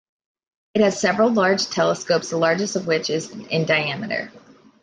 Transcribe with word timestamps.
It 0.73 0.81
has 0.81 0.99
several 0.99 1.31
large 1.31 1.69
telescopes, 1.69 2.31
the 2.31 2.37
largest 2.37 2.75
of 2.75 2.87
which 2.87 3.11
is 3.11 3.29
in 3.29 3.65
diameter. 3.65 4.31